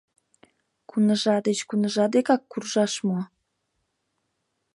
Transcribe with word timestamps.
Куныжа 0.89 1.37
деч 1.47 1.59
куныжа 1.67 2.05
декак 2.13 2.41
куржаш 2.51 2.93
мо? 3.07 3.19